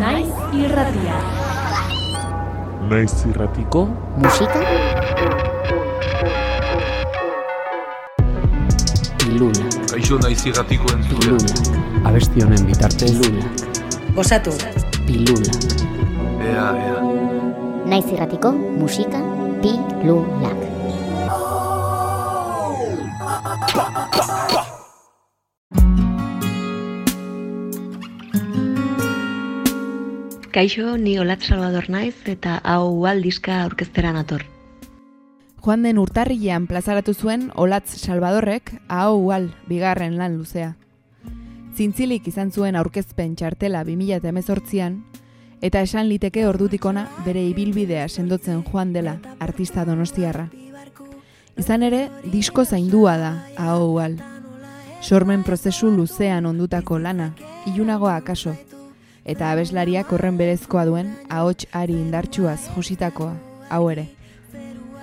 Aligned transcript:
Naiz 0.00 0.28
irratia. 0.52 1.16
Naiz 2.90 3.14
irratiko 3.28 3.86
musika 4.22 4.60
Pilula, 9.18 9.64
Kaixo 9.90 10.18
naiz 10.22 10.44
irratiko 10.46 10.92
entzule. 10.94 11.36
pilula, 11.38 12.08
abesti 12.08 12.42
honen 12.44 12.66
bitartez 12.66 13.10
pilula, 13.12 13.44
Osatu, 14.16 14.52
pilula. 15.06 15.52
Ea, 16.50 16.68
ea. 16.86 16.98
Naiz 17.90 18.06
irratiko 18.12 18.52
musika 18.52 19.20
pilulak. 19.62 20.58
Kaixo, 30.56 30.96
ni 30.96 31.18
Olat 31.18 31.42
Salvador 31.44 31.90
naiz 31.92 32.14
eta 32.32 32.54
hau 32.64 33.04
aldiska 33.04 33.58
aurkeztera 33.60 34.08
nator. 34.16 34.46
Joan 35.60 35.82
den 35.84 35.98
urtarrilean 36.00 36.64
plazaratu 36.64 37.12
zuen 37.12 37.50
Olatz 37.60 37.98
Salvadorrek 37.98 38.70
ahau 38.88 39.18
ual 39.26 39.50
bigarren 39.68 40.16
lan 40.16 40.38
luzea. 40.38 40.70
Zintzilik 41.76 42.24
izan 42.32 42.54
zuen 42.56 42.78
aurkezpen 42.80 43.34
txartela 43.36 43.82
2018an 43.84 44.96
eta 45.60 45.82
esan 45.84 46.08
liteke 46.08 46.46
ordutikona 46.48 47.04
bere 47.26 47.42
ibilbidea 47.50 48.06
sendotzen 48.08 48.62
joan 48.70 48.94
dela 48.94 49.18
artista 49.38 49.84
donostiarra. 49.84 50.46
Izan 51.60 51.84
ere, 51.84 52.08
disko 52.32 52.64
zaindua 52.64 53.18
da 53.20 53.34
ahau 53.58 53.92
ual. 53.98 54.16
Sormen 55.02 55.44
prozesu 55.44 55.92
luzean 55.92 56.46
ondutako 56.46 56.98
lana, 56.98 57.34
ilunagoa 57.66 58.16
akaso, 58.16 58.56
eta 59.26 59.50
abeslariak 59.52 60.12
horren 60.14 60.38
berezkoa 60.38 60.84
duen 60.88 61.12
ahots 61.28 61.66
ari 61.72 61.98
indartsuaz 61.98 62.60
jositakoa, 62.76 63.34
hau 63.70 63.88
ere. 63.90 64.06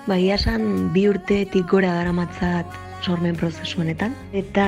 Bagia 0.08 0.36
esan 0.40 0.92
bi 0.92 1.06
urtetik 1.08 1.68
gora 1.68 1.92
daramatzat 2.00 2.80
sormen 3.04 3.36
prozesu 3.36 3.80
honetan. 3.80 4.14
Eta 4.32 4.66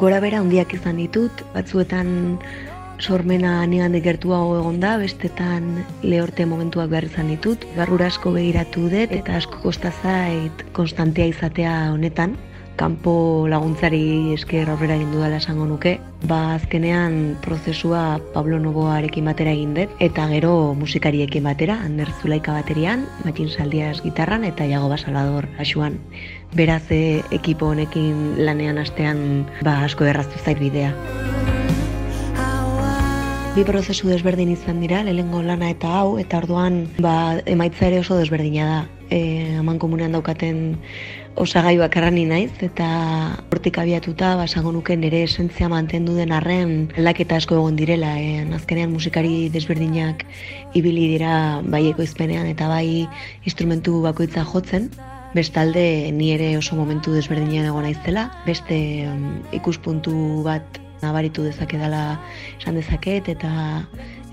gora 0.00 0.20
bera 0.24 0.40
handiak 0.40 0.72
izan 0.76 1.00
ditut, 1.00 1.44
batzuetan 1.54 2.38
sormena 3.00 3.66
nigan 3.66 3.96
gertuago 4.04 4.58
egon 4.60 4.80
da, 4.80 4.96
bestetan 5.00 5.84
lehorte 6.02 6.46
momentuak 6.46 6.90
behar 6.92 7.08
izan 7.10 7.28
ditut. 7.32 7.64
Garrura 7.76 8.08
asko 8.12 8.32
begiratu 8.36 8.88
dut 8.88 9.12
eta 9.18 9.38
asko 9.40 9.60
kosta 9.64 9.92
zait 10.02 10.64
konstantea 10.72 11.28
izatea 11.32 11.74
honetan. 11.92 12.36
Kanpo 12.76 13.46
laguntzari 13.46 14.34
esker 14.34 14.66
aurrera 14.66 14.96
egin 14.98 15.12
dudala 15.14 15.38
esango 15.38 15.66
nuke. 15.70 15.92
Ba 16.26 16.56
azkenean 16.56 17.36
prozesua 17.44 18.18
Pablo 18.34 18.58
Novoarekin 18.58 19.30
batera 19.30 19.52
egin 19.54 19.76
dut 19.76 19.94
eta 20.02 20.26
gero 20.32 20.74
musikariekin 20.74 21.46
batera, 21.46 21.78
Ander 21.86 22.10
Zulaika 22.20 22.56
baterian, 22.56 23.06
Matxin 23.22 23.52
Saldias 23.52 24.02
gitarran 24.02 24.42
eta 24.44 24.66
Iago 24.66 24.90
Salvador 24.96 25.46
asuan. 25.58 26.00
Beraz 26.54 26.90
e, 26.90 27.22
ekipo 27.30 27.70
honekin 27.70 28.44
lanean 28.44 28.78
astean 28.78 29.46
ba 29.62 29.84
asko 29.84 30.04
erraztu 30.10 30.42
zait 30.42 30.58
bidea. 30.58 30.92
Bi 33.54 33.62
prozesu 33.62 34.08
desberdin 34.10 34.50
izan 34.50 34.80
dira, 34.82 35.04
lehengo 35.06 35.38
lana 35.46 35.68
eta 35.70 35.86
hau, 36.00 36.18
eta 36.18 36.40
orduan 36.42 36.88
ba, 36.98 37.38
emaitza 37.46 37.86
ere 37.86 38.00
oso 38.02 38.16
desberdina 38.18 38.66
da. 38.66 38.80
E, 39.14 39.54
aman 39.60 39.78
komunean 39.78 40.16
daukaten 40.16 40.74
osagai 41.36 41.78
bakarrani 41.78 42.24
naiz, 42.28 42.52
eta 42.62 42.86
hortik 43.50 43.78
abiatuta, 43.82 44.34
ba, 44.38 44.44
esango 44.46 44.72
nuke 44.72 44.96
nire 44.96 45.24
esentzia 45.26 45.68
mantendu 45.68 46.14
den 46.14 46.32
arren 46.32 46.92
aldaketa 46.96 47.36
asko 47.40 47.58
egon 47.58 47.76
direla. 47.76 48.14
E, 48.18 48.44
azkenean 48.54 48.92
musikari 48.92 49.48
desberdinak 49.54 50.22
ibili 50.74 51.08
dira 51.16 51.60
bai 51.64 51.88
ekoizpenean 51.90 52.46
eta 52.52 52.68
bai 52.70 53.08
instrumentu 53.44 54.00
bakoitza 54.06 54.46
jotzen, 54.52 54.90
Bestalde, 55.34 56.12
ni 56.14 56.28
ere 56.30 56.52
oso 56.56 56.76
momentu 56.78 57.10
desberdinean 57.10 57.66
egon 57.66 57.82
naizela, 57.82 58.28
beste 58.46 58.76
um, 59.10 59.40
ikuspuntu 59.50 60.12
bat 60.46 60.78
nabaritu 61.02 61.42
dezakedala 61.42 62.20
esan 62.60 62.78
dezaket 62.78 63.32
eta 63.34 63.50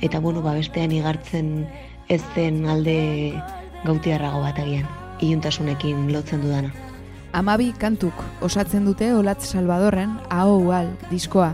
eta 0.05 0.21
bueno, 0.21 0.45
ba 0.45 0.53
bestean 0.53 0.93
igartzen 0.93 1.65
ez 2.07 2.21
zen 2.35 2.65
alde 2.69 3.33
gautiarrago 3.81 4.45
bat 4.45 4.61
agian, 4.61 4.85
iluntasunekin 5.25 6.13
lotzen 6.13 6.45
dudana. 6.45 6.90
Amabi 7.31 7.69
kantuk 7.71 8.13
osatzen 8.43 8.83
dute 8.83 9.13
Olatz 9.15 9.45
Salvadorren 9.53 10.17
aho 10.29 10.57
ual 10.59 10.89
diskoa. 11.07 11.53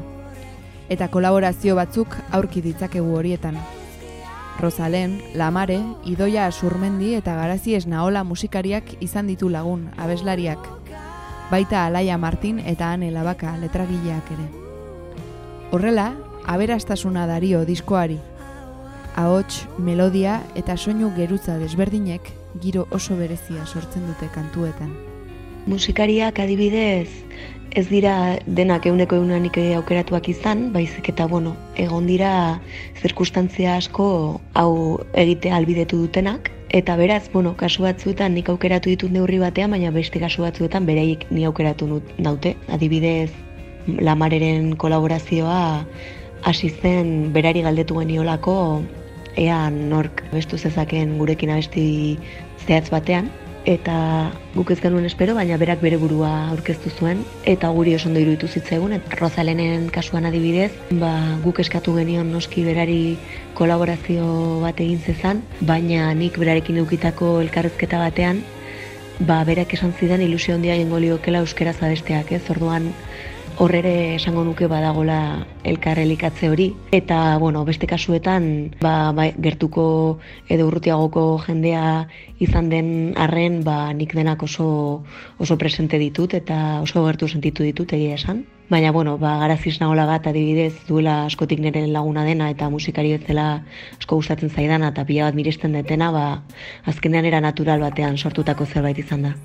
Eta 0.90 1.06
kolaborazio 1.14 1.76
batzuk 1.78 2.16
aurki 2.34 2.64
ditzakegu 2.66 3.12
horietan. 3.14 3.60
Rosalen, 4.58 5.20
Lamare, 5.38 5.78
Idoia 6.04 6.48
Asurmendi 6.48 7.12
eta 7.14 7.36
Garazi 7.38 7.76
Esnaola 7.78 8.24
musikariak 8.26 8.96
izan 9.06 9.30
ditu 9.30 9.52
lagun, 9.54 9.92
abeslariak. 9.98 10.66
Baita 11.52 11.86
Alaia 11.86 12.18
Martin 12.18 12.58
eta 12.58 12.90
Ane 12.96 13.12
Labaka 13.12 13.54
letragileak 13.62 14.32
ere. 14.34 14.48
Horrela, 15.70 16.08
aberastasuna 16.48 17.28
dario 17.28 17.62
diskoari. 17.70 18.18
Ahots, 19.16 19.68
melodia 19.78 20.40
eta 20.56 20.78
soinu 20.78 21.12
geruza 21.14 21.60
desberdinek 21.62 22.34
giro 22.62 22.88
oso 22.90 23.16
berezia 23.16 23.68
sortzen 23.68 24.10
dute 24.10 24.32
kantuetan. 24.34 25.07
Musikariak 25.68 26.40
adibidez 26.40 27.10
ez 27.76 27.90
dira 27.90 28.40
denak 28.48 28.86
euneko 28.88 29.18
eunanik 29.20 29.58
aukeratuak 29.76 30.30
izan, 30.32 30.70
baizik 30.72 31.10
eta 31.12 31.26
bueno, 31.28 31.58
egon 31.76 32.06
dira 32.08 32.60
zirkustantzia 33.02 33.74
asko 33.76 34.08
hau 34.56 34.72
egitea 35.14 35.58
albidetu 35.58 36.00
dutenak, 36.06 36.48
eta 36.72 36.96
beraz, 36.96 37.28
bueno, 37.34 37.52
kasu 37.60 37.84
batzuetan 37.84 38.34
nik 38.34 38.48
aukeratu 38.50 38.90
ditut 38.94 39.12
neurri 39.12 39.42
batean, 39.44 39.76
baina 39.76 39.92
beste 39.92 40.22
kasu 40.24 40.46
batzuetan 40.46 40.88
bereik 40.88 41.28
ni 41.32 41.44
aukeratu 41.46 41.88
nut 41.88 42.16
naute. 42.18 42.56
Adibidez, 42.72 43.30
Lamareren 43.88 44.74
kolaborazioa 44.76 45.84
hasi 46.44 46.70
zen 46.70 47.34
berari 47.36 47.62
galdetu 47.64 48.00
geniolako 48.00 48.56
ea 49.36 49.60
nork 49.70 50.24
bestu 50.32 50.58
zezaken 50.58 51.18
gurekin 51.20 51.54
abesti 51.56 51.86
zehatz 52.66 52.90
batean 52.92 53.30
eta 53.68 54.32
guk 54.56 54.72
ez 54.72 54.80
genuen 54.80 55.06
espero, 55.06 55.36
baina 55.36 55.58
berak 55.60 55.82
bere 55.84 55.98
burua 56.00 56.32
aurkeztu 56.54 56.90
zuen, 56.90 57.26
eta 57.44 57.68
guri 57.76 57.98
oso 57.98 58.08
ondo 58.08 58.22
iruditu 58.24 58.48
zitzaigun, 58.48 58.96
eta 58.96 59.20
Rosalenen 59.20 59.90
kasuan 59.92 60.26
adibidez, 60.30 60.72
ba, 61.02 61.12
guk 61.44 61.60
eskatu 61.60 61.98
genion 62.00 62.32
noski 62.32 62.64
berari 62.64 63.18
kolaborazio 63.60 64.28
bat 64.64 64.80
egin 64.80 65.04
zezan, 65.04 65.44
baina 65.60 66.14
nik 66.16 66.40
berarekin 66.40 66.80
eukitako 66.86 67.42
elkarrezketa 67.44 68.00
batean, 68.00 68.40
ba, 69.20 69.42
berak 69.44 69.76
esan 69.76 69.92
zidan 70.00 70.24
ilusio 70.24 70.56
handia 70.56 70.80
egingo 70.80 71.04
liokela 71.04 71.44
euskeraz 71.44 71.82
abesteak, 71.82 72.32
ez? 72.40 72.46
Orduan, 72.56 72.94
horrere 73.58 74.16
esango 74.16 74.44
nuke 74.46 74.68
badagola 74.70 75.46
elkarrelikatze 75.66 76.50
hori 76.50 76.68
eta 76.94 77.38
bueno, 77.42 77.64
beste 77.66 77.88
kasuetan 77.90 78.76
ba, 78.82 79.12
ba, 79.18 79.32
gertuko 79.34 79.86
edo 80.50 80.68
urrutiagoko 80.70 81.24
jendea 81.48 82.06
izan 82.40 82.70
den 82.70 82.92
arren 83.18 83.64
ba, 83.66 83.94
nik 83.98 84.14
denak 84.14 84.46
oso 84.46 84.68
oso 85.40 85.58
presente 85.58 85.98
ditut 85.98 86.38
eta 86.38 86.84
oso 86.84 87.06
gertu 87.08 87.28
sentitu 87.28 87.66
ditut 87.66 87.98
egia 87.98 88.22
esan 88.22 88.46
Baina, 88.70 88.92
bueno, 88.92 89.18
ba, 89.18 89.38
garaziz 89.40 89.78
nagola 89.80 90.04
bat 90.06 90.26
adibidez 90.28 90.74
duela 90.90 91.22
askotik 91.26 91.62
nire 91.64 91.86
laguna 91.88 92.26
dena 92.28 92.50
eta 92.52 92.68
musikari 92.70 93.16
bezala 93.16 93.64
asko 93.96 94.20
gustatzen 94.20 94.52
zaidana 94.52 94.92
eta 94.92 95.08
pila 95.08 95.30
bat 95.30 95.40
miresten 95.40 95.72
detena, 95.72 96.12
ba, 96.12 96.26
azkenean 96.84 97.32
era 97.32 97.40
natural 97.40 97.80
batean 97.80 98.18
sortutako 98.20 98.68
zerbait 98.68 99.00
izan 99.00 99.30
da. 99.30 99.38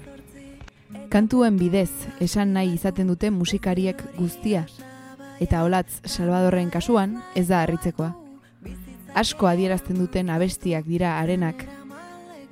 Kantuen 1.12 1.58
bidez 1.60 1.91
esan 2.25 2.54
nahi 2.56 2.72
izaten 2.72 3.10
dute 3.10 3.30
musikariek 3.30 3.98
guztia, 4.16 4.64
eta 5.44 5.62
Olatz 5.66 6.00
Salvadorren 6.08 6.70
kasuan 6.70 7.19
ez 7.36 7.47
da 7.48 7.62
harritzekoa. 7.62 8.12
Asko 9.15 9.48
adierazten 9.50 9.98
duten 10.00 10.30
abestiak 10.33 10.86
dira 10.89 11.18
arenak, 11.21 11.66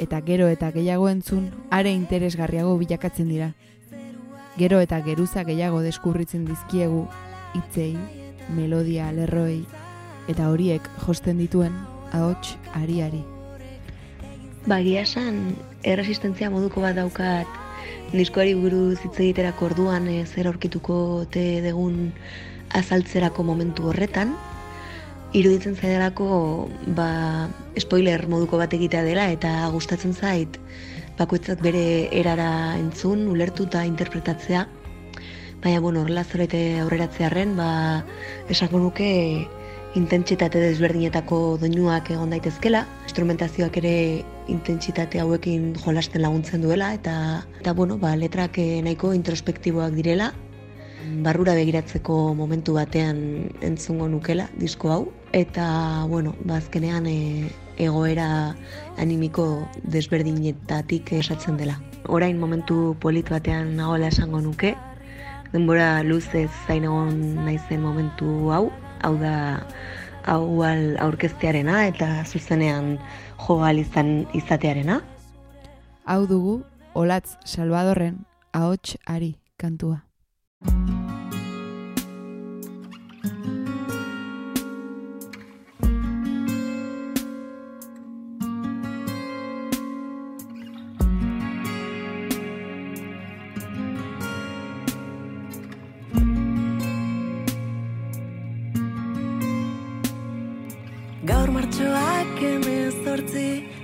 eta 0.00 0.20
gero 0.26 0.48
eta 0.48 0.70
gehiago 0.74 1.08
entzun 1.08 1.48
are 1.70 1.92
interesgarriago 1.92 2.76
bilakatzen 2.80 3.28
dira. 3.32 3.52
Gero 4.58 4.80
eta 4.84 5.00
geruza 5.06 5.44
gehiago 5.48 5.80
deskurritzen 5.80 6.44
dizkiegu 6.44 7.06
hitzei, 7.54 7.94
melodia 8.56 9.08
lerroei, 9.12 9.62
eta 10.28 10.50
horiek 10.50 10.84
josten 11.06 11.40
dituen 11.40 11.76
ahots 12.12 12.56
ariari. 12.74 13.22
Bagia 14.68 15.06
esan, 15.08 15.56
erresistentzia 15.88 16.50
moduko 16.52 16.84
bat 16.84 16.98
daukat 16.98 17.59
diskoari 18.12 18.56
buruz 18.58 18.98
hitz 19.04 19.16
egiterako 19.22 19.68
orduan 19.70 20.08
e, 20.10 20.24
zer 20.26 20.48
aurkituko 20.50 21.26
te 21.30 21.60
degun 21.62 22.10
azaltzerako 22.74 23.44
momentu 23.46 23.90
horretan. 23.90 24.34
Iruditzen 25.36 25.76
zaidalako 25.78 26.68
ba, 26.96 27.10
spoiler 27.78 28.26
moduko 28.28 28.58
bat 28.58 28.74
egitea 28.74 29.04
dela 29.06 29.28
eta 29.30 29.52
gustatzen 29.70 30.14
zait 30.14 30.58
bakoitzak 31.20 31.62
bere 31.62 32.08
erara 32.16 32.50
entzun, 32.80 33.28
ulertu 33.28 33.68
eta 33.68 33.84
interpretatzea. 33.86 34.66
Baina, 35.60 35.80
bueno, 35.84 36.02
horrela 36.02 36.24
zorete 36.24 36.80
aurreratzearen, 36.80 37.52
ba, 37.58 37.70
esango 38.48 38.80
nuke 38.80 39.10
intentsitate 39.98 40.62
desberdinetako 40.62 41.58
doinuak 41.60 42.10
egon 42.14 42.32
daitezkela, 42.32 42.86
instrumentazioak 43.04 43.76
ere 43.82 43.94
intentsitate 44.50 45.20
hauekin 45.22 45.72
jolasten 45.84 46.22
laguntzen 46.22 46.62
duela, 46.62 46.92
eta, 46.94 47.46
eta 47.60 47.72
bueno, 47.72 47.98
ba, 47.98 48.16
letrak 48.18 48.58
eh, 48.58 48.82
nahiko 48.84 49.14
introspektiboak 49.14 49.94
direla, 49.96 50.32
barrura 51.24 51.54
begiratzeko 51.56 52.34
momentu 52.34 52.74
batean 52.76 53.50
entzungo 53.64 54.08
nukela 54.08 54.48
disko 54.58 54.92
hau, 54.92 55.02
eta, 55.32 56.04
bueno, 56.08 56.34
ba, 56.44 56.60
e, 56.60 57.50
egoera 57.78 58.54
animiko 58.98 59.66
desberdinetatik 59.84 61.12
esatzen 61.12 61.56
dela. 61.56 61.80
Orain 62.08 62.38
momentu 62.38 62.96
polit 63.00 63.28
batean 63.30 63.76
nagoela 63.76 64.08
esango 64.08 64.40
nuke, 64.40 64.76
denbora 65.52 66.02
luzez 66.02 66.50
zain 66.66 66.84
egon 66.84 67.44
naizen 67.44 67.82
momentu 67.82 68.52
hau, 68.52 68.70
hau 69.02 69.16
da 69.18 69.66
hau 70.26 70.62
al 70.66 70.96
aurkeztearena 71.00 71.86
eta 71.88 72.24
zuzenean 72.24 72.98
jo 73.46 73.58
izan 73.70 74.26
izatearena. 74.34 75.00
Hau 76.04 76.26
dugu 76.26 76.62
Olatz 76.94 77.36
Salvadorren 77.44 78.24
ahots 78.52 78.96
ari 79.06 79.36
kantua. 79.56 80.02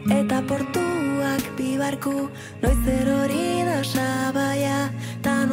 Eta 0.09 0.41
portuak 0.49 1.45
bibarku 1.59 2.31
noiz 2.63 2.89
erori 2.89 3.61
da 3.69 3.83
sabaia 3.85 4.79
ta 5.23 5.45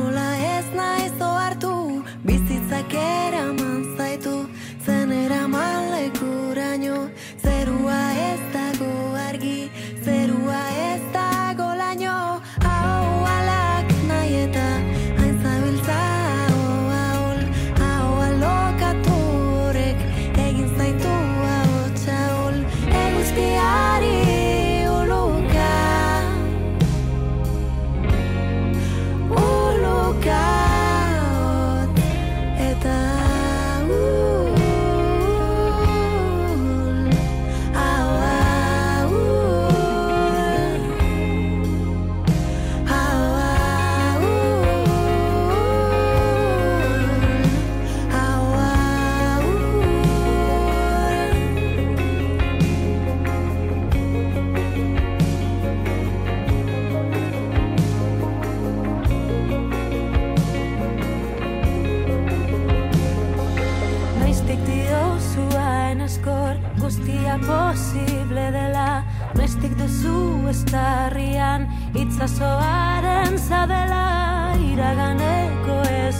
Bestik 69.63 69.80
duzu 69.80 70.50
estarrian 70.51 71.69
Itzazoaren 71.95 73.38
zabela 73.39 74.57
Iraganeko 74.60 75.77
ez 75.88 76.12